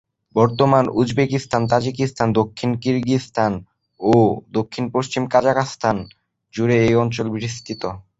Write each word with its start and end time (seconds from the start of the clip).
বর্তমান 0.35 0.85
Uzbekistan, 0.93 1.61
Tajikistan, 1.67 2.27
দক্ষিণ 2.31 2.71
Kyrgyzstan 2.81 3.51
ও 4.01 4.13
দক্ষিণপশ্চিম 4.51 5.23
কাজাখস্তান 5.27 5.97
জুড়ে 6.53 6.75
এই 6.85 6.95
অঞ্চল 6.95 7.27
বিস্তৃত। 7.35 7.83